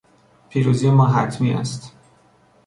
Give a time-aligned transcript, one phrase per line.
[0.49, 1.91] پیروزی ما حتمی است.